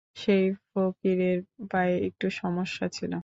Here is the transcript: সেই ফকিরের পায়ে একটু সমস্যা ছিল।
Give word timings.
সেই 0.15 0.43
ফকিরের 0.67 1.39
পায়ে 1.71 1.95
একটু 2.07 2.27
সমস্যা 2.37 2.85
ছিল। 2.91 3.13